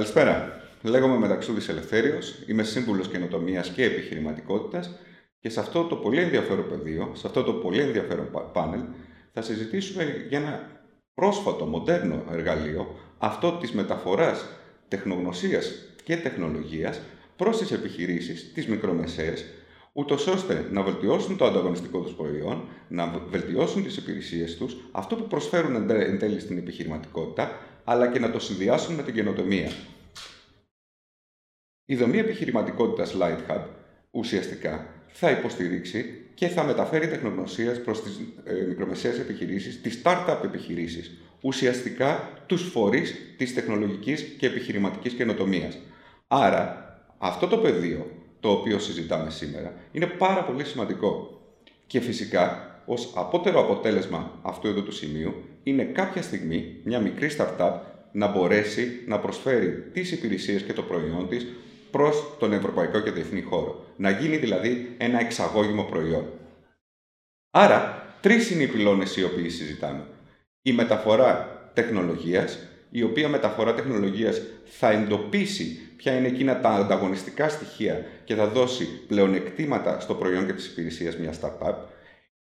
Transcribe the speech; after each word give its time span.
Καλησπέρα. 0.00 0.60
Λέγομαι 0.82 1.18
Μεταξούδης 1.18 1.68
Ελευθέριος, 1.68 2.42
είμαι 2.46 2.62
σύμβουλος 2.62 3.08
καινοτομίας 3.08 3.68
και 3.68 3.84
επιχειρηματικότητας 3.84 4.90
και 5.40 5.48
σε 5.48 5.60
αυτό 5.60 5.84
το 5.84 5.96
πολύ 5.96 6.20
ενδιαφέρον 6.20 6.68
πεδίο, 6.68 7.10
σε 7.14 7.26
αυτό 7.26 7.42
το 7.42 7.52
πολύ 7.52 7.80
ενδιαφέρον 7.80 8.50
πάνελ, 8.52 8.80
θα 9.32 9.42
συζητήσουμε 9.42 10.26
για 10.28 10.38
ένα 10.38 10.70
πρόσφατο, 11.14 11.64
μοντέρνο 11.64 12.24
εργαλείο, 12.30 12.98
αυτό 13.18 13.52
της 13.52 13.72
μεταφοράς 13.72 14.44
τεχνογνωσίας 14.88 15.72
και 16.04 16.16
τεχνολογίας 16.16 17.00
προς 17.36 17.58
τις 17.58 17.72
επιχειρήσεις, 17.72 18.52
τις 18.52 18.66
μικρομεσαίες, 18.66 19.44
ούτως 19.92 20.26
ώστε 20.26 20.68
να 20.72 20.82
βελτιώσουν 20.82 21.36
το 21.36 21.44
ανταγωνιστικό 21.44 22.00
τους 22.00 22.12
προϊόν, 22.12 22.68
να 22.88 23.22
βελτιώσουν 23.30 23.82
τις 23.82 23.96
υπηρεσίες 23.96 24.56
τους, 24.56 24.76
αυτό 24.92 25.16
που 25.16 25.26
προσφέρουν 25.26 25.90
εν 25.90 26.18
τέλει 26.18 26.40
στην 26.40 26.58
επιχειρηματικότητα, 26.58 27.58
αλλά 27.84 28.08
και 28.08 28.18
να 28.18 28.30
το 28.30 28.38
συνδυάσουν 28.38 28.94
με 28.94 29.02
την 29.02 29.14
καινοτομία. 29.14 29.70
Η 31.84 31.96
δομή 31.96 32.18
επιχειρηματικότητας 32.18 33.16
Light 33.20 33.50
Hub 33.50 33.64
ουσιαστικά 34.10 34.86
θα 35.06 35.30
υποστηρίξει 35.30 36.24
και 36.34 36.48
θα 36.48 36.64
μεταφέρει 36.64 37.08
τεχνογνωσία 37.08 37.80
προς 37.82 38.02
τις 38.02 38.20
ε, 38.44 38.54
μικρομεσαίες 38.68 39.18
επιχειρήσεις, 39.18 39.80
τις 39.80 40.02
startup 40.04 40.40
επιχειρήσεις, 40.44 41.18
ουσιαστικά 41.40 42.42
τους 42.46 42.62
φορείς 42.62 43.34
της 43.36 43.54
τεχνολογικής 43.54 44.22
και 44.22 44.46
επιχειρηματικής 44.46 45.12
καινοτομίας. 45.12 45.78
Άρα, 46.28 46.88
αυτό 47.18 47.46
το 47.46 47.58
πεδίο 47.58 48.19
το 48.40 48.50
οποίο 48.50 48.78
συζητάμε 48.78 49.30
σήμερα 49.30 49.74
είναι 49.92 50.06
πάρα 50.06 50.44
πολύ 50.44 50.64
σημαντικό. 50.64 51.40
Και 51.86 52.00
φυσικά, 52.00 52.74
ως 52.86 53.12
απότερο 53.14 53.60
αποτέλεσμα 53.60 54.38
αυτού 54.42 54.68
εδώ 54.68 54.82
του 54.82 54.92
σημείου, 54.92 55.34
είναι 55.62 55.84
κάποια 55.84 56.22
στιγμή 56.22 56.76
μια 56.84 57.00
μικρή 57.00 57.30
startup 57.38 57.72
να 58.12 58.26
μπορέσει 58.26 59.04
να 59.06 59.18
προσφέρει 59.18 59.90
τις 59.92 60.12
υπηρεσίες 60.12 60.62
και 60.62 60.72
το 60.72 60.82
προϊόν 60.82 61.28
της 61.28 61.46
προς 61.90 62.36
τον 62.38 62.52
ευρωπαϊκό 62.52 63.00
και 63.00 63.10
διεθνή 63.10 63.42
χώρο. 63.42 63.84
Να 63.96 64.10
γίνει 64.10 64.36
δηλαδή 64.36 64.94
ένα 64.98 65.20
εξαγώγημο 65.20 65.82
προϊόν. 65.82 66.24
Άρα, 67.50 68.06
τρεις 68.20 68.50
είναι 68.50 68.62
οι 68.62 68.66
πυλώνες 68.66 69.16
οι 69.16 69.24
οποίοι 69.24 69.48
συζητάμε. 69.48 70.06
Η 70.62 70.72
μεταφορά 70.72 71.60
τεχνολογίας, 71.74 72.58
η 72.90 73.02
οποία 73.02 73.28
μεταφορά 73.28 73.74
τεχνολογίας 73.74 74.42
θα 74.64 74.90
εντοπίσει 74.90 75.78
ποια 75.96 76.16
είναι 76.16 76.26
εκείνα 76.26 76.60
τα 76.60 76.68
ανταγωνιστικά 76.68 77.48
στοιχεία 77.48 78.04
και 78.24 78.34
θα 78.34 78.46
δώσει 78.46 78.84
πλεονεκτήματα 79.06 80.00
στο 80.00 80.14
προϊόν 80.14 80.46
και 80.46 80.52
τις 80.52 80.66
υπηρεσίες 80.66 81.16
μιας 81.16 81.40
startup, 81.42 81.74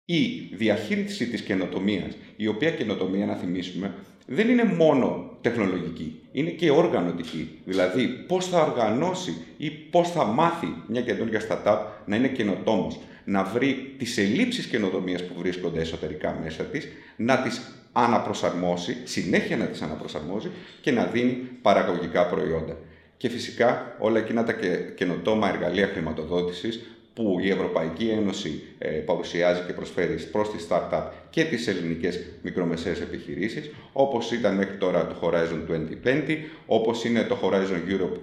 η 0.06 0.56
διαχείριση 0.56 1.28
της 1.28 1.42
καινοτομίας, 1.42 2.18
η 2.36 2.48
οποία 2.48 2.72
καινοτομία, 2.72 3.26
να 3.26 3.36
θυμίσουμε, 3.36 3.94
δεν 4.28 4.50
είναι 4.50 4.64
μόνο 4.64 5.38
τεχνολογική, 5.42 6.22
είναι 6.32 6.50
και 6.50 6.72
οργανωτική. 6.72 7.62
Δηλαδή, 7.66 8.08
πώς 8.08 8.48
θα 8.48 8.62
οργανώσει 8.62 9.34
ή 9.58 9.70
πώς 9.70 10.12
θα 10.12 10.26
μάθει 10.26 10.68
μια 10.88 11.02
καινούργια 11.02 11.42
startup 11.50 11.80
να 12.06 12.16
είναι 12.16 12.28
καινοτόμος, 12.28 13.00
να 13.30 13.44
βρει 13.44 13.96
τις 13.98 14.18
ελλείψεις 14.18 14.66
καινοτομίας 14.66 15.24
που 15.24 15.34
βρίσκονται 15.38 15.82
εσωτερικά 15.82 16.40
μέσα 16.44 16.64
της, 16.64 16.88
να 17.16 17.42
τις 17.42 17.62
αναπροσαρμόσει, 17.92 18.98
συνέχεια 19.04 19.58
να 19.58 19.66
τις 19.66 19.82
αναπροσαρμόζει 19.82 20.50
και 20.82 20.92
να 20.92 21.06
δίνει 21.06 21.32
παραγωγικά 21.62 22.26
προϊόντα. 22.28 22.78
Και 23.18 23.30
φυσικά 23.30 23.96
όλα 24.00 24.20
εκείνα 24.20 24.44
τα 24.44 24.54
καινοτόμα 24.96 25.50
εργαλεία 25.50 25.88
χρηματοδότησης 25.88 26.82
που 27.14 27.40
η 27.42 27.50
Ευρωπαϊκή 27.50 28.08
Ένωση 28.08 28.64
ε, 28.78 28.88
παρουσιάζει 28.88 29.62
και 29.68 29.74
προσφέρει 29.74 30.16
προς 30.32 30.52
τις 30.52 30.68
startup 30.70 31.04
και 31.30 31.44
τις 31.44 31.68
ελληνικές 31.68 32.20
μικρομεσαίες 32.42 33.02
επιχειρήσεις, 33.02 33.72
όπως 33.94 34.32
ήταν 34.32 34.56
μέχρι 34.56 34.78
τώρα 34.78 35.08
το 35.08 35.16
Horizon 35.22 35.60
2020, 36.04 36.38
όπως 36.66 37.06
είναι 37.06 37.24
το 37.24 37.38
Horizon 37.42 37.82
Europe 37.92 38.18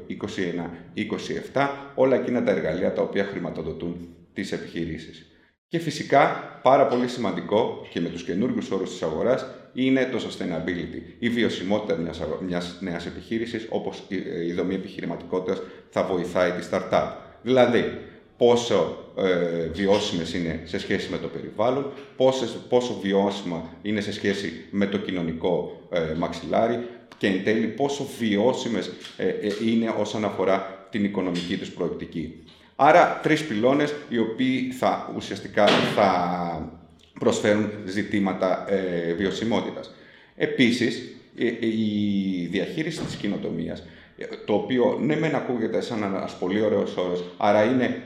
21-27, 1.52 1.68
όλα 1.94 2.16
εκείνα 2.16 2.42
τα 2.42 2.50
εργαλεία 2.50 2.92
τα 2.92 3.02
οποία 3.02 3.24
χρηματοδοτούν 3.24 4.08
τις 4.34 4.52
επιχειρήσεις. 4.52 5.26
Και 5.68 5.78
φυσικά, 5.78 6.26
πάρα 6.62 6.86
πολύ 6.86 7.08
σημαντικό 7.08 7.86
και 7.90 8.00
με 8.00 8.08
τους 8.08 8.24
καινούργιους 8.24 8.70
όρους 8.70 8.90
της 8.90 9.02
αγοράς, 9.02 9.46
είναι 9.72 10.08
το 10.12 10.18
sustainability, 10.18 11.00
η 11.18 11.28
βιωσιμότητα 11.28 11.96
μιας, 11.96 12.20
μιας 12.46 12.78
νέας 12.80 13.06
επιχείρησης, 13.06 13.66
όπως 13.68 14.02
η 14.46 14.52
δομή 14.52 14.74
επιχειρηματικότητας 14.74 15.62
θα 15.90 16.02
βοηθάει 16.02 16.50
τη 16.50 16.66
startup. 16.70 17.12
Δηλαδή, 17.42 17.98
πόσο 18.36 18.98
ε, 19.16 19.66
βιώσιμες 19.66 20.34
είναι 20.34 20.60
σε 20.64 20.78
σχέση 20.78 21.10
με 21.10 21.18
το 21.18 21.28
περιβάλλον, 21.28 21.92
πόσο, 22.16 22.46
πόσο 22.68 22.98
βιώσιμα 23.02 23.70
είναι 23.82 24.00
σε 24.00 24.12
σχέση 24.12 24.64
με 24.70 24.86
το 24.86 24.98
κοινωνικό 24.98 25.80
ε, 25.90 26.14
μαξιλάρι 26.16 26.86
και 27.18 27.26
εν 27.26 27.44
τέλει 27.44 27.66
πόσο 27.66 28.06
βιώσιμες 28.18 28.90
ε, 29.16 29.28
ε, 29.28 29.52
είναι 29.64 29.94
όσον 29.98 30.24
αφορά 30.24 30.73
την 30.94 31.04
οικονομική 31.04 31.56
τους 31.56 31.70
προοπτική. 31.70 32.34
Άρα, 32.76 33.20
τρεις 33.22 33.44
πυλώνες 33.44 33.94
οι 34.08 34.18
οποίοι 34.18 34.70
θα 34.70 35.12
ουσιαστικά 35.16 35.66
θα 35.66 36.08
προσφέρουν 37.18 37.70
ζητήματα 37.84 38.64
ε, 38.68 39.12
βιωσιμότητας. 39.12 39.94
Επίσης, 40.36 41.14
η 41.60 42.46
διαχείριση 42.46 43.00
της 43.00 43.14
κοινοτομίας, 43.14 43.82
το 44.46 44.54
οποίο 44.54 44.98
ναι 45.02 45.16
μεν 45.16 45.34
ακούγεται 45.34 45.80
σαν 45.80 46.02
ένας 46.02 46.36
πολύ 46.38 46.60
ωραίος 46.60 46.96
όρος, 46.96 47.24
άρα 47.36 47.64
είναι 47.64 48.02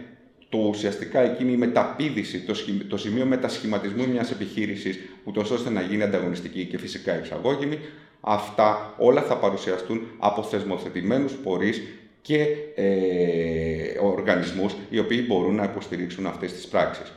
το 0.48 0.58
ουσιαστικά 0.58 1.20
εκείνη 1.20 1.52
η 1.52 1.56
μεταπίδηση, 1.56 2.40
το, 2.40 2.54
το 2.88 2.96
σημείο 2.96 3.24
μετασχηματισμού 3.24 4.08
μιας 4.08 4.30
επιχείρησης, 4.30 4.98
ούτως 5.24 5.50
ώστε 5.50 5.70
να 5.70 5.80
γίνει 5.80 6.02
ανταγωνιστική 6.02 6.64
και 6.64 6.78
φυσικά 6.78 7.12
εξαγώγημη, 7.12 7.78
αυτά 8.20 8.94
όλα 8.98 9.22
θα 9.22 9.36
παρουσιαστούν 9.36 10.00
από 10.18 10.42
θεσμοθετημένους 10.42 11.32
φορείς 11.42 11.82
και 12.28 12.46
ε, 12.74 13.98
οργανισμούς 14.00 14.76
οι 14.90 14.98
οποίοι 14.98 15.24
μπορούν 15.28 15.54
να 15.54 15.64
υποστηρίξουν 15.64 16.26
αυτές 16.26 16.52
τις 16.52 16.66
πράξεις. 16.66 17.12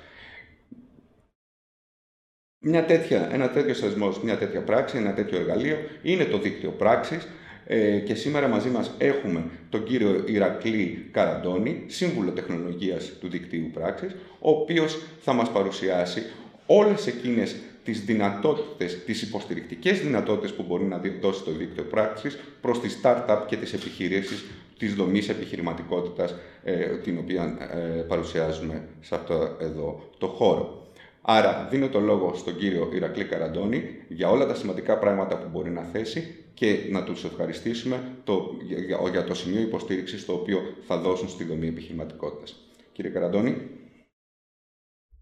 Μια 2.60 2.86
τέτοια, 2.86 3.30
ένα 3.34 3.50
τέτοιο 3.50 3.74
θεσμός, 3.74 4.22
μια 4.22 4.38
τέτοια 4.38 4.62
πράξη, 4.62 4.98
ένα 4.98 5.14
τέτοιο 5.14 5.38
εργαλείο 5.40 5.78
είναι 6.02 6.26
το 6.26 6.38
δίκτυο 6.38 6.72
πράξης 6.72 7.28
ε, 7.66 8.00
και 8.00 8.16
σήμερα 8.16 8.48
μαζί 8.48 8.70
μας 8.70 8.96
έχουμε 8.98 9.44
τον 9.70 9.84
κύριο 9.84 10.24
Ηρακλή 10.26 11.10
Καραντώνη, 11.12 11.84
σύμβουλο 11.88 12.32
τεχνολογίας 12.32 13.12
του 13.20 13.30
δικτύου 13.30 13.70
πράξης, 13.74 14.16
ο 14.40 14.50
οποίος 14.50 15.02
θα 15.22 15.34
μας 15.34 15.52
παρουσιάσει 15.52 16.24
όλες 16.66 17.08
εκείνες 17.08 17.56
τις 17.84 18.02
δυνατότητες, 18.06 19.04
τις 19.04 19.22
υποστηρικτικές 19.22 20.00
δυνατότητες 20.00 20.54
που 20.54 20.64
μπορεί 20.64 20.84
να 20.84 21.02
δώσει 21.22 21.44
το 21.44 21.52
δίκτυο 21.52 21.84
πράξης 21.84 22.40
προς 22.62 22.80
τις 22.80 23.00
startup 23.04 23.40
και 23.48 23.56
τις 23.56 23.74
επιχειρήσεις 23.74 24.44
της 24.82 24.96
δομής 24.96 25.30
επιχειρηματικότητας 25.30 26.36
ε, 26.64 26.98
την 26.98 27.18
οποία 27.18 27.58
ε, 27.72 28.02
παρουσιάζουμε 28.02 28.88
σε 29.00 29.16
αυτό 29.16 29.58
εδώ 29.60 30.10
το 30.18 30.28
χώρο. 30.28 30.88
Άρα 31.22 31.68
δίνω 31.72 31.90
το 31.90 32.00
λόγο 32.00 32.34
στον 32.36 32.56
κύριο 32.58 32.90
Ηρακλή 32.94 33.26
Καραντώνη 33.26 33.84
για 34.08 34.30
όλα 34.30 34.46
τα 34.46 34.56
σημαντικά 34.56 35.00
πράγματα 35.00 35.38
που 35.38 35.50
μπορεί 35.50 35.70
να 35.70 35.84
θέσει 35.84 36.46
και 36.54 36.88
να 36.92 37.04
τους 37.04 37.24
ευχαριστήσουμε 37.24 38.16
το, 38.24 38.52
για, 38.64 39.10
για 39.10 39.24
το 39.24 39.34
σημείο 39.34 39.62
υποστήριξης 39.62 40.26
το 40.26 40.34
οποίο 40.34 40.60
θα 40.88 40.98
δώσουν 40.98 41.30
στη 41.30 41.44
δομή 41.44 41.68
επιχειρηματικότητας. 41.68 42.56
Κύριε 42.92 43.12
Καραντώνη. 43.12 43.56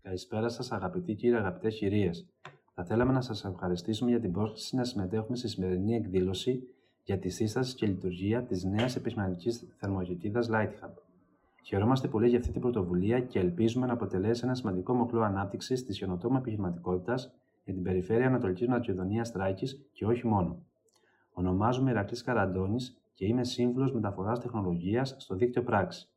Καλησπέρα 0.01 0.49
σας 0.49 0.71
αγαπητοί 0.71 1.13
κύριοι, 1.13 1.35
αγαπητές 1.35 1.75
κυρίες. 1.75 2.27
Θα 2.73 2.85
θέλαμε 2.85 3.11
να 3.11 3.21
σας 3.21 3.45
ευχαριστήσουμε 3.45 4.09
για 4.09 4.19
την 4.19 4.31
πρόσκληση 4.31 4.75
να 4.75 4.83
συμμετέχουμε 4.83 5.37
στη 5.37 5.47
σημερινή 5.47 5.95
εκδήλωση 5.95 6.63
για 7.09 7.19
τη 7.19 7.29
σύσταση 7.29 7.75
και 7.75 7.85
λειτουργία 7.85 8.43
της 8.43 8.63
νέας 8.63 8.95
επιχειρηματικής 8.95 9.67
θερμοκοιτίδας 9.77 10.49
Lighthub. 10.51 10.93
Χαιρόμαστε 11.63 12.07
πολύ 12.07 12.27
για 12.27 12.37
αυτή 12.37 12.51
την 12.51 12.61
πρωτοβουλία 12.61 13.19
και 13.19 13.39
ελπίζουμε 13.39 13.85
να 13.85 13.93
αποτελέσει 13.93 14.41
ένα 14.43 14.55
σημαντικό 14.55 14.93
μοχλό 14.93 15.21
ανάπτυξης 15.21 15.85
της 15.85 15.97
χιονοτόμα 15.97 16.37
επιχειρηματικότητας 16.37 17.33
για 17.63 17.73
την 17.73 17.83
περιφέρεια 17.83 18.27
Ανατολικής 18.27 18.67
Μακεδονίας 18.67 19.31
Τράκης 19.31 19.89
και 19.91 20.05
όχι 20.05 20.27
μόνο. 20.27 20.65
Ονομάζομαι 21.33 21.89
Ηρακλής 21.91 22.23
Καραντώνης 22.23 22.97
και 23.13 23.25
είμαι 23.25 23.43
σύμβουλος 23.43 23.93
μεταφοράς 23.93 24.39
τεχνολογίας 24.39 25.15
στο 25.17 25.35
δίκτυο 25.35 25.63
Πράξη. 25.63 26.07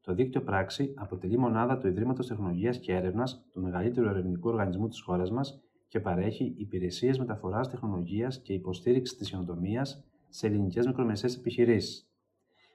Το 0.00 0.14
δίκτυο 0.14 0.42
Πράξη 0.42 0.94
αποτελεί 0.96 1.38
μονάδα 1.38 1.78
του 1.78 1.86
Ιδρύματος 1.86 2.26
Τεχνολογίας 2.26 2.78
και 2.78 2.92
Έρευνας, 2.94 3.44
του 3.52 3.60
μεγαλύτερου 3.60 4.08
ερευνητικού 4.08 4.48
οργανισμού 4.48 4.88
της 4.88 5.00
χώρας 5.00 5.30
μας 5.30 5.60
και 5.88 6.00
παρέχει 6.00 6.54
υπηρεσίες 6.56 7.18
μεταφοράς 7.18 7.68
τεχνολογίας 7.70 8.40
και 8.42 8.52
υποστήριξης 8.52 9.16
της 9.16 9.28
χιονοτομία 9.28 9.86
σε 10.30 10.46
ελληνικές 10.46 10.86
μικρομεσαίες 10.86 11.36
επιχειρήσεις. 11.36 12.10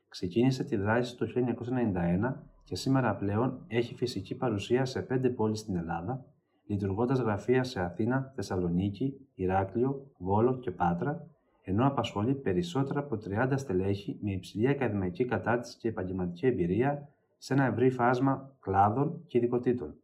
Ξεκίνησε 0.10 0.64
τη 0.64 0.76
δράση 0.76 1.18
το 1.18 1.26
1991 1.26 2.34
και 2.64 2.76
σήμερα 2.76 3.16
πλέον 3.16 3.64
έχει 3.68 3.96
φυσική 3.96 4.36
παρουσία 4.36 4.86
σε 4.86 5.02
πέντε 5.02 5.30
πόλεις 5.30 5.60
στην 5.60 5.76
Ελλάδα, 5.76 6.26
λειτουργώντας 6.66 7.20
γραφεία 7.20 7.64
σε 7.64 7.82
Αθήνα, 7.82 8.32
Θεσσαλονίκη, 8.36 9.28
Ηράκλειο, 9.36 10.12
Βόλο 10.18 10.60
και 10.60 10.72
Πάτρα, 10.72 11.28
ενώ 11.62 11.88
απασχολεί 11.88 12.34
περισσότερα 12.34 13.00
από 13.00 13.18
30 13.26 13.54
στελέχη 13.56 14.18
με 14.22 14.32
υψηλή 14.32 14.68
ακαδημαϊκή 14.68 15.26
κατάρτιση 15.26 15.78
και 15.78 15.88
επαγγελματική 15.88 16.46
εμπειρία 16.46 17.10
σε 17.38 17.54
ένα 17.54 17.66
ευρύ 17.66 17.90
φάσμα 17.90 18.56
κλάδων 18.60 19.24
και 19.28 19.38
ειδικοτήτων. 19.38 19.96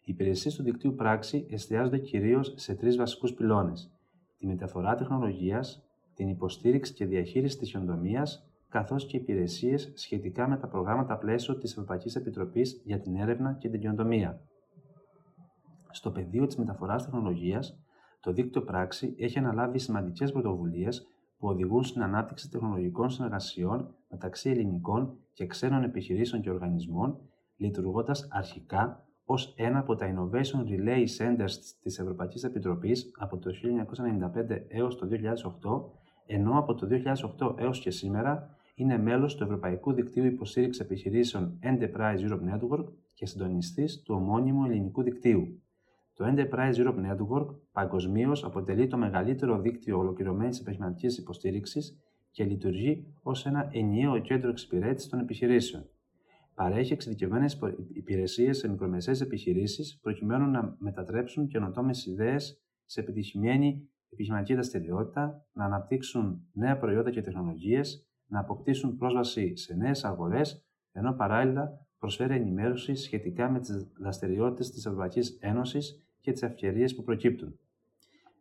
Οι 0.00 0.12
υπηρεσίες 0.12 0.54
του 0.54 0.62
δικτύου 0.62 0.94
πράξη 0.94 1.46
εστιάζονται 1.50 1.98
κυρίως 1.98 2.52
σε 2.56 2.74
τρεις 2.74 2.96
βασικούς 2.96 3.34
πυλώνες: 3.34 3.92
τη 4.38 4.46
μεταφορά 4.46 4.94
τεχνολογίας, 4.94 5.83
την 6.14 6.28
υποστήριξη 6.28 6.92
και 6.92 7.06
διαχείριση 7.06 7.58
της 7.58 7.70
χιοντομίας, 7.70 8.48
καθώς 8.68 9.06
και 9.06 9.16
υπηρεσίες 9.16 9.92
σχετικά 9.94 10.48
με 10.48 10.56
τα 10.56 10.68
προγράμματα 10.68 11.18
πλαίσιο 11.18 11.58
της 11.58 11.70
Ευρωπαϊκής 11.70 12.16
Επιτροπής 12.16 12.82
για 12.84 13.00
την 13.00 13.16
έρευνα 13.16 13.52
και 13.52 13.68
την 13.68 13.80
χιοντομία. 13.80 14.40
Στο 15.90 16.10
πεδίο 16.10 16.46
της 16.46 16.56
μεταφοράς 16.56 17.04
τεχνολογίας, 17.04 17.78
το 18.20 18.32
δίκτυο 18.32 18.62
πράξη 18.62 19.14
έχει 19.18 19.38
αναλάβει 19.38 19.78
σημαντικές 19.78 20.32
πρωτοβουλίες 20.32 21.08
που 21.38 21.48
οδηγούν 21.48 21.84
στην 21.84 22.02
ανάπτυξη 22.02 22.50
τεχνολογικών 22.50 23.10
συνεργασιών 23.10 23.94
μεταξύ 24.10 24.50
ελληνικών 24.50 25.18
και 25.32 25.46
ξένων 25.46 25.82
επιχειρήσεων 25.82 26.42
και 26.42 26.50
οργανισμών, 26.50 27.18
λειτουργώντας 27.56 28.28
αρχικά 28.30 29.04
ως 29.24 29.54
ένα 29.56 29.78
από 29.78 29.94
τα 29.94 30.14
Innovation 30.14 30.68
Relay 30.68 31.04
Centers 31.18 31.52
της 31.82 31.98
Ευρωπαϊκής 31.98 32.44
Επιτροπής 32.44 33.10
από 33.18 33.38
το 33.38 33.50
1995 33.50 34.64
έως 34.68 34.96
το 34.96 35.06
2008, 35.06 36.03
ενώ 36.26 36.58
από 36.58 36.74
το 36.74 36.88
2008 37.38 37.60
έως 37.60 37.80
και 37.80 37.90
σήμερα 37.90 38.56
είναι 38.74 38.98
μέλος 38.98 39.34
του 39.34 39.44
Ευρωπαϊκού 39.44 39.92
Δικτύου 39.92 40.24
Υποστήριξης 40.24 40.82
Επιχειρήσεων 40.82 41.58
Enterprise 41.62 42.18
Europe 42.18 42.40
Network 42.52 42.84
και 43.14 43.26
συντονιστής 43.26 44.02
του 44.02 44.14
ομώνυμου 44.14 44.64
ελληνικού 44.64 45.02
δικτύου. 45.02 45.62
Το 46.14 46.24
Enterprise 46.28 46.74
Europe 46.74 47.10
Network 47.10 47.46
παγκοσμίως 47.72 48.44
αποτελεί 48.44 48.86
το 48.86 48.96
μεγαλύτερο 48.96 49.60
δίκτυο 49.60 49.98
ολοκληρωμένης 49.98 50.60
επιχειρηματική 50.60 51.20
υποστήριξης 51.20 51.98
και 52.30 52.44
λειτουργεί 52.44 53.06
ως 53.22 53.46
ένα 53.46 53.68
ενιαίο 53.72 54.18
κέντρο 54.18 54.50
εξυπηρέτησης 54.50 55.10
των 55.10 55.18
επιχειρήσεων. 55.18 55.88
Παρέχει 56.54 56.92
εξειδικευμένες 56.92 57.58
υπηρεσίες 57.92 58.58
σε 58.58 58.68
μικρομεσαίες 58.68 59.20
επιχειρήσεις 59.20 59.98
προκειμένου 60.02 60.50
να 60.50 60.76
μετατρέψουν 60.78 61.46
καινοτόμες 61.46 62.06
ιδέες 62.06 62.62
σε 62.84 63.00
επιτυχημένη 63.00 63.88
επιχειρηματική 64.14 64.54
δραστηριότητα, 64.54 65.46
να 65.52 65.64
αναπτύξουν 65.64 66.46
νέα 66.52 66.78
προϊόντα 66.78 67.10
και 67.10 67.22
τεχνολογίες, 67.22 68.08
να 68.26 68.40
αποκτήσουν 68.40 68.96
πρόσβαση 68.96 69.56
σε 69.56 69.74
νέες 69.74 70.04
αγορές, 70.04 70.64
ενώ 70.92 71.12
παράλληλα 71.12 71.86
προσφέρει 71.98 72.34
ενημέρωση 72.34 72.94
σχετικά 72.94 73.50
με 73.50 73.60
τις 73.60 73.86
δραστηριότητες 73.98 74.70
της 74.70 74.86
Ευρωπαϊκής 74.86 75.38
Ένωσης 75.40 76.06
και 76.20 76.32
τις 76.32 76.42
ευκαιρίες 76.42 76.94
που 76.94 77.02
προκύπτουν. 77.02 77.58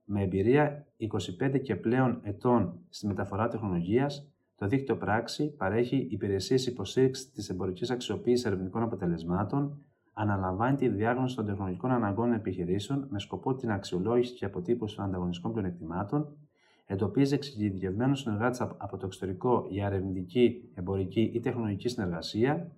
Με 0.06 0.22
εμπειρία 0.22 0.88
25 0.98 1.62
και 1.62 1.76
πλέον 1.76 2.20
ετών 2.24 2.80
στη 2.90 3.08
μεταφορά 3.08 3.48
τεχνολογίας, 3.48 4.34
το 4.56 4.68
δίκτυο 4.68 4.98
πράξη 4.98 5.56
παρέχει 5.56 6.08
υπηρεσίες 6.10 6.66
υποστήριξης 6.68 7.32
της 7.32 7.50
εμπορικής 7.50 7.90
αξιοποίησης 7.90 8.46
ερευνητικών 8.46 8.84
αποτελεσμάτων, 8.84 9.86
αναλαμβάνει 10.14 10.78
τη 10.78 10.88
διάγνωση 10.88 11.36
των 11.36 11.46
τεχνολογικών 11.46 11.92
αναγκών 11.92 12.34
επιχειρήσεων 12.34 13.08
με 13.10 13.20
σκοπό 13.20 13.56
την 13.56 13.72
αξιολόγηση 13.72 14.34
και 14.34 14.46
αποτύπωση 14.46 14.96
των 14.96 15.06
ανταγωνιστικών 15.06 15.52
πλεονεκτημάτων, 15.52 16.38
εντοπίζει 16.86 17.34
εξειδικευμένους 17.34 18.20
συνεργάτες 18.20 18.62
από 18.62 18.98
το 18.98 19.06
εξωτερικό 19.06 19.66
για 19.70 19.86
ερευνητική, 19.86 20.72
εμπορική 20.74 21.22
ή 21.22 21.40
τεχνολογική 21.40 21.90
συνεργασία, 21.90 22.72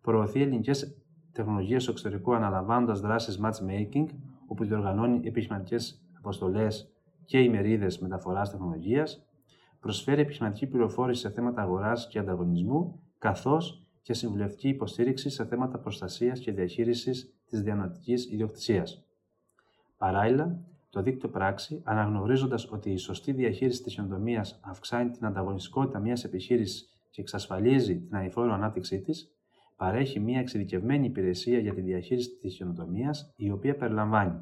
προωθεί 0.00 0.42
ελληνικές 0.42 0.96
τεχνολογίες 1.32 1.82
στο 1.82 1.90
εξωτερικό 1.90 2.32
αναλαμβάνοντας 2.32 3.00
δράσεις 3.00 3.40
matchmaking, 3.42 4.06
όπου 4.46 4.64
διοργανώνει 4.64 5.20
επιχειρηματικές 5.24 6.04
αποστολές 6.18 6.92
και 7.24 7.40
ημερίδες 7.40 7.98
μεταφοράς 7.98 8.50
τεχνολογίας, 8.50 9.26
προσφέρει 9.80 10.20
επιχειρηματική 10.20 10.66
πληροφόρηση 10.66 11.20
σε 11.20 11.30
θέματα 11.30 11.62
αγοράς 11.62 12.08
και 12.08 12.18
ανταγωνισμού, 12.18 13.02
καθώς 13.18 13.84
και 14.02 14.12
συμβουλευτική 14.12 14.68
υποστήριξη 14.68 15.30
σε 15.30 15.46
θέματα 15.46 15.78
προστασίας 15.78 16.40
και 16.40 16.52
διαχείρισης 16.52 17.34
της 17.46 17.62
διανοητικής 17.62 18.30
ιδιοκτησίας. 18.30 19.04
Παράλληλα, 19.96 20.64
το 20.90 21.02
δίκτυο 21.02 21.28
πράξη, 21.28 21.80
αναγνωρίζοντας 21.84 22.70
ότι 22.70 22.90
η 22.90 22.96
σωστή 22.96 23.32
διαχείριση 23.32 23.82
της 23.82 23.98
οντομία 23.98 24.46
αυξάνει 24.60 25.10
την 25.10 25.26
ανταγωνιστικότητα 25.26 25.98
μιας 25.98 26.24
επιχείρησης 26.24 26.88
και 27.10 27.20
εξασφαλίζει 27.20 28.00
την 28.00 28.16
αηφόρο 28.16 28.52
ανάπτυξή 28.52 29.00
της, 29.00 29.34
παρέχει 29.76 30.20
μια 30.20 30.40
εξειδικευμένη 30.40 31.06
υπηρεσία 31.06 31.58
για 31.58 31.74
τη 31.74 31.80
διαχείριση 31.80 32.30
της 32.30 32.56
καινοτομία, 32.56 33.14
η 33.36 33.50
οποία 33.50 33.76
περιλαμβάνει 33.76 34.40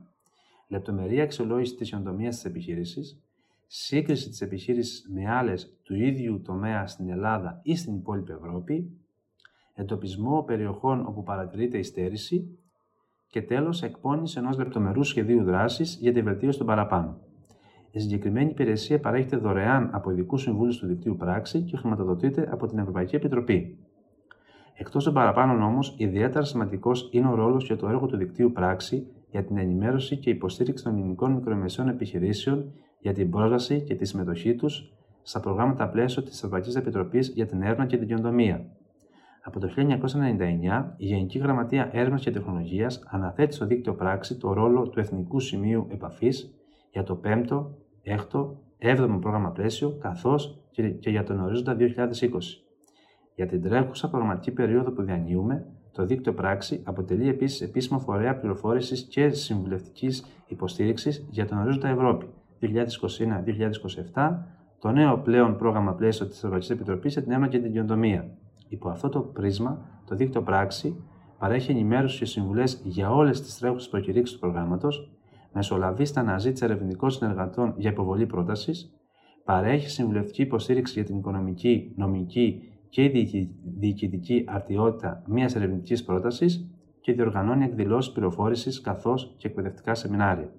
λεπτομερή 0.69 1.21
αξιολόγηση 1.21 1.75
της 1.75 1.91
καινοτομία 1.91 2.29
της 2.29 2.45
επιχείρησης, 2.45 3.23
σύγκριση 3.67 4.29
της 4.29 4.41
επιχείρησης 4.41 5.09
με 5.09 5.31
άλλες 5.31 5.79
του 5.83 5.95
ίδιου 5.95 6.43
τομέα 6.43 6.87
στην 6.87 7.09
Ελλάδα 7.09 7.61
ή 7.63 7.77
στην 7.77 7.95
υπόλοιπη 7.95 8.33
Ευρώπη, 8.33 8.99
εντοπισμό 9.79 10.43
περιοχών 10.43 11.05
όπου 11.07 11.23
παρατηρείται 11.23 11.79
η 11.79 11.83
στέρηση 11.83 12.59
και 13.27 13.43
τέλος 13.43 13.83
εκπόνηση 13.83 14.39
ενός 14.39 14.59
λεπτομερού 14.59 15.03
σχεδίου 15.03 15.45
δράσης 15.45 15.99
για 16.01 16.13
τη 16.13 16.23
βελτίωση 16.23 16.59
των 16.59 16.67
παραπάνω. 16.67 17.19
Η 17.91 18.01
συγκεκριμένη 18.01 18.51
υπηρεσία 18.51 19.01
παρέχεται 19.01 19.37
δωρεάν 19.37 19.91
από 19.93 20.11
ειδικού 20.11 20.37
συμβούλους 20.37 20.79
του 20.79 20.87
δικτύου 20.87 21.17
πράξη 21.17 21.61
και 21.63 21.77
χρηματοδοτείται 21.77 22.49
από 22.51 22.67
την 22.67 22.79
Ευρωπαϊκή 22.79 23.17
Επιτροπή. 23.17 23.79
Εκτός 24.75 25.05
των 25.05 25.15
παραπάνω 25.15 25.65
όμως, 25.65 25.95
ιδιαίτερα 25.99 26.45
σημαντικός 26.45 27.09
είναι 27.13 27.29
ο 27.29 27.35
ρόλος 27.35 27.65
και 27.65 27.77
το 27.77 27.89
έργο 27.89 28.07
του 28.07 28.17
δικτύου 28.17 28.53
πράξη 28.53 29.07
για 29.31 29.45
την 29.45 29.59
ενημέρωση 29.59 30.17
και 30.17 30.31
υποστήριξη 30.31 30.85
των 30.85 30.95
ελληνικών 30.95 31.33
μικρομεσαίων 31.33 31.89
επιχειρήσεων 31.89 32.73
για 33.01 33.13
την 33.13 33.31
πρόσβαση 33.31 33.83
και 33.83 33.95
τη 33.95 34.05
συμμετοχή 34.05 34.55
τους 34.55 34.93
στα 35.23 35.41
προγράμματα 35.41 35.89
πλαίσιο 35.89 36.23
της 36.23 36.37
Ευρωπαϊκής 36.37 36.75
Επιτροπής 36.75 37.29
για 37.29 37.47
την 37.47 37.63
Έρευνα 37.63 37.87
και 37.87 37.97
την 37.97 38.07
Καινοτομία. 38.07 38.78
Από 39.49 39.61
το 39.61 39.69
1999, 39.77 40.95
η 40.97 41.07
Γενική 41.07 41.39
Γραμματεία 41.39 41.89
Έρευνας 41.93 42.23
και 42.23 42.31
Τεχνολογίας 42.31 43.03
αναθέτει 43.07 43.55
στο 43.55 43.67
δίκτυο 43.67 43.95
πράξη 43.95 44.37
το 44.37 44.53
ρόλο 44.53 44.89
του 44.89 45.01
Εθνικού 45.01 45.41
Σημείου 45.41 45.87
Επαφής 45.91 46.55
για 46.91 47.03
το 47.03 47.21
5ο, 47.25 47.67
6ο, 48.05 48.47
7ο 48.79 49.19
πρόγραμμα 49.21 49.51
πλαίσιο, 49.51 49.99
καθώς 50.01 50.61
και 51.01 51.11
για 51.11 51.25
τον 51.25 51.41
ορίζοντα 51.41 51.77
2020. 51.79 51.85
Για 53.35 53.47
την 53.47 53.63
τρέχουσα 53.63 54.09
προγραμματική 54.11 54.51
περίοδο 54.51 54.91
που 54.91 55.03
διανύουμε, 55.03 55.67
το 55.93 56.05
δίκτυο 56.05 56.35
πράξη 56.35 56.83
αποτελεί 56.85 57.29
επίσης 57.29 57.61
επίσημο 57.61 57.99
φορέα 57.99 58.37
πληροφόρησης 58.37 59.03
και 59.03 59.29
συμβουλευτικής 59.29 60.25
υποστήριξης 60.47 61.27
για 61.31 61.47
τον 61.47 61.59
ορίζοντα 61.59 61.89
Ευρώπη 61.89 62.27
2021-2027, 64.15 64.39
το 64.79 64.91
νέο 64.91 65.19
πλέον 65.19 65.57
πρόγραμμα 65.57 65.93
πλαίσιο 65.95 66.27
της 66.27 66.37
Ευρωπαϊκής 66.37 66.71
Επιτροπής 66.71 67.13
για 67.13 67.23
την 67.23 67.31
Έρευνα 67.31 67.49
και 67.49 67.59
την 67.59 67.73
Κοινοτομία. 67.73 68.29
Υπό 68.69 68.89
αυτό 68.89 69.09
το 69.09 69.21
πρίσμα, 69.21 70.01
το 70.07 70.15
δίκτυο 70.15 70.43
πράξη 70.43 71.03
παρέχει 71.39 71.71
ενημέρωση 71.71 72.19
και 72.19 72.25
συμβουλές 72.25 72.83
για 72.85 73.11
όλες 73.11 73.41
τις 73.41 73.59
τρέχουσες 73.59 73.89
προκηρύξεις 73.89 74.35
του 74.35 74.41
προγράμματος, 74.41 75.11
μεσολαβείς 75.53 76.09
στα 76.09 76.21
αναζήτηση 76.21 76.65
ερευνητικών 76.65 77.11
συνεργατών 77.11 77.75
για 77.77 77.91
υποβολή 77.91 78.27
πρότασης, 78.27 78.93
παρέχει 79.45 79.91
συμβουλευτική 79.91 80.43
υποστήριξη 80.43 80.93
για 80.95 81.05
την 81.05 81.17
οικονομική, 81.17 81.93
νομική 81.97 82.63
και 82.89 83.05
η 83.05 83.51
διοικητική 83.79 84.45
αρτιότητα 84.47 85.23
μιας 85.27 85.55
ερευνητικής 85.55 86.05
πρότασης 86.05 86.71
και 87.01 87.13
διοργανώνει 87.13 87.65
εκδηλώσεις 87.65 88.13
πληροφόρησης 88.13 88.81
καθώς 88.81 89.35
και 89.37 89.49
εκπαιδευτικά 89.49 89.95
σεμινάρια. 89.95 90.53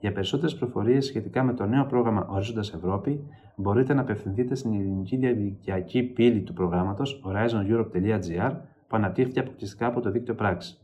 Για 0.00 0.12
περισσότερες 0.12 0.54
προφορίες 0.54 1.04
σχετικά 1.04 1.42
με 1.42 1.54
το 1.54 1.66
νέο 1.66 1.84
πρόγραμμα 1.84 2.26
Ορίζοντας 2.30 2.72
Ευρώπη, 2.72 3.24
μπορείτε 3.56 3.94
να 3.94 4.00
απευθυνθείτε 4.00 4.54
στην 4.54 4.72
ελληνική 4.72 5.16
διαδικτυακή 5.16 6.02
πύλη 6.02 6.42
του 6.42 6.52
προγράμματος 6.52 7.22
horizoneurope.gr 7.26 8.52
που 8.88 8.96
αναπτύχθηκε 8.96 9.40
αποκλειστικά 9.40 9.86
από 9.86 10.00
το 10.00 10.10
δίκτυο 10.10 10.34
πράξη. 10.34 10.78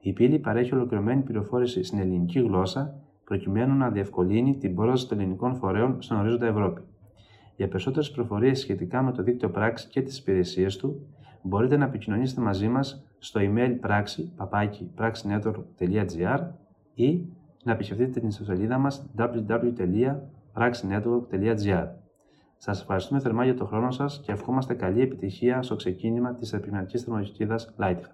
Η 0.00 0.12
πύλη 0.12 0.38
παρέχει 0.38 0.74
ολοκληρωμένη 0.74 1.22
πληροφόρηση 1.22 1.82
στην 1.82 1.98
ελληνική 1.98 2.40
γλώσσα 2.40 2.94
προκειμένου 3.24 3.74
να 3.74 3.90
διευκολύνει 3.90 4.56
την 4.56 4.74
πρόσβαση 4.74 5.08
των 5.08 5.18
ελληνικών 5.18 5.54
φορέων 5.54 6.02
στον 6.02 6.18
ορίζοντα 6.18 6.46
Ευρώπη. 6.46 6.82
Για 7.56 7.68
περισσότερες 7.68 8.10
πληροφορίε 8.10 8.54
σχετικά 8.54 9.02
με 9.02 9.12
το 9.12 9.22
δίκτυο 9.22 9.50
πράξη 9.50 9.88
και 9.88 10.02
τις 10.02 10.18
υπηρεσίες 10.18 10.76
του, 10.76 11.06
μπορείτε 11.42 11.76
να 11.76 11.84
επικοινωνήσετε 11.84 12.40
μαζί 12.40 12.68
μας 12.68 13.04
στο 13.18 13.40
email 13.42 13.76
πράξη 13.80 14.32
ή 16.94 17.24
να 17.64 17.72
επισκεφτείτε 17.72 18.20
την 18.20 18.28
ιστοσελίδα 18.28 18.78
μας 18.78 19.06
www.praxinetwork.gr. 19.18 21.88
Σας 22.56 22.80
ευχαριστούμε 22.80 23.20
θερμά 23.20 23.44
για 23.44 23.54
τον 23.54 23.66
χρόνο 23.66 23.90
σας 23.90 24.20
και 24.24 24.32
ευχόμαστε 24.32 24.74
καλή 24.74 25.00
επιτυχία 25.00 25.62
στο 25.62 25.76
ξεκίνημα 25.76 26.34
της 26.34 26.52
επιχειρηματικής 26.52 27.02
θερμοκοιτίδας 27.02 27.74
Lighthub. 27.78 28.10